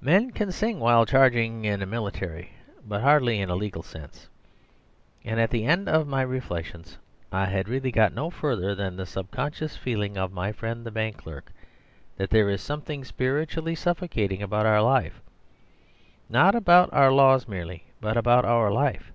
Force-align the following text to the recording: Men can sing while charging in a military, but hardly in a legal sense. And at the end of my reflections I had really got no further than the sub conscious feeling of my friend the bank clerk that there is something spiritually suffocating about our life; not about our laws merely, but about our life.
Men 0.00 0.30
can 0.30 0.50
sing 0.52 0.80
while 0.80 1.04
charging 1.04 1.66
in 1.66 1.82
a 1.82 1.86
military, 1.86 2.52
but 2.88 3.02
hardly 3.02 3.40
in 3.42 3.50
a 3.50 3.54
legal 3.54 3.82
sense. 3.82 4.26
And 5.22 5.38
at 5.38 5.50
the 5.50 5.66
end 5.66 5.86
of 5.86 6.06
my 6.06 6.22
reflections 6.22 6.96
I 7.30 7.44
had 7.44 7.68
really 7.68 7.92
got 7.92 8.14
no 8.14 8.30
further 8.30 8.74
than 8.74 8.96
the 8.96 9.04
sub 9.04 9.30
conscious 9.30 9.76
feeling 9.76 10.16
of 10.16 10.32
my 10.32 10.50
friend 10.50 10.82
the 10.86 10.90
bank 10.90 11.18
clerk 11.18 11.52
that 12.16 12.30
there 12.30 12.48
is 12.48 12.62
something 12.62 13.04
spiritually 13.04 13.74
suffocating 13.74 14.40
about 14.42 14.64
our 14.64 14.80
life; 14.80 15.20
not 16.30 16.54
about 16.54 16.90
our 16.94 17.12
laws 17.12 17.46
merely, 17.46 17.84
but 18.00 18.16
about 18.16 18.46
our 18.46 18.72
life. 18.72 19.12